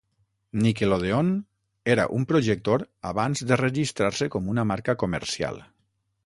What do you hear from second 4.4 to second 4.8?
una